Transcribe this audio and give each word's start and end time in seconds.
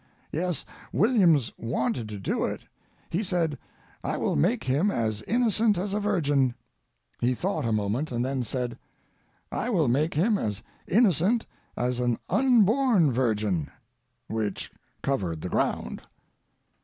Yes, 0.31 0.65
Williams 0.91 1.51
wanted 1.59 2.09
to 2.09 2.17
do 2.19 2.43
it. 2.43 2.63
He 3.11 3.21
said: 3.21 3.55
"I 4.03 4.17
will 4.17 4.35
make 4.35 4.63
him 4.63 4.89
as 4.89 5.21
innocent 5.27 5.77
as 5.77 5.93
a 5.93 5.99
virgin." 5.99 6.55
He 7.19 7.35
thought 7.35 7.65
a 7.67 7.71
moment, 7.71 8.11
and 8.11 8.25
then 8.25 8.41
said, 8.41 8.79
"I 9.51 9.69
will 9.69 9.87
make 9.87 10.15
him 10.15 10.39
as 10.39 10.63
innocent 10.87 11.45
as 11.77 11.99
an 11.99 12.17
unborn 12.31 13.11
virgin;" 13.11 13.69
which 14.27 14.71
covered 15.03 15.41
the 15.41 15.49
ground. 15.49 16.01